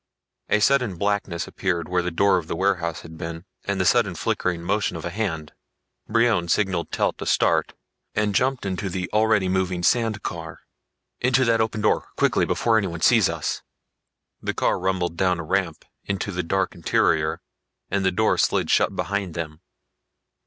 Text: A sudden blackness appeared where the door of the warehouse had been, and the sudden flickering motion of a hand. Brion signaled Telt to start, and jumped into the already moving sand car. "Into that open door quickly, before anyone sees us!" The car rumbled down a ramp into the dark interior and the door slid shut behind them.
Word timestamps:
A 0.49 0.59
sudden 0.61 0.97
blackness 0.97 1.47
appeared 1.47 1.87
where 1.87 2.01
the 2.01 2.09
door 2.09 2.39
of 2.39 2.47
the 2.47 2.55
warehouse 2.55 3.01
had 3.01 3.19
been, 3.19 3.45
and 3.65 3.79
the 3.79 3.85
sudden 3.85 4.15
flickering 4.15 4.63
motion 4.63 4.97
of 4.97 5.05
a 5.05 5.11
hand. 5.11 5.53
Brion 6.07 6.47
signaled 6.47 6.89
Telt 6.91 7.19
to 7.19 7.27
start, 7.27 7.75
and 8.15 8.33
jumped 8.33 8.65
into 8.65 8.89
the 8.89 9.11
already 9.13 9.47
moving 9.47 9.83
sand 9.83 10.23
car. 10.23 10.61
"Into 11.19 11.45
that 11.45 11.61
open 11.61 11.81
door 11.81 12.07
quickly, 12.17 12.45
before 12.45 12.79
anyone 12.79 13.01
sees 13.01 13.29
us!" 13.29 13.61
The 14.41 14.55
car 14.55 14.79
rumbled 14.79 15.17
down 15.17 15.39
a 15.39 15.43
ramp 15.43 15.85
into 16.05 16.31
the 16.31 16.41
dark 16.41 16.73
interior 16.73 17.39
and 17.91 18.03
the 18.03 18.11
door 18.11 18.39
slid 18.39 18.71
shut 18.71 18.95
behind 18.95 19.35
them. 19.35 19.61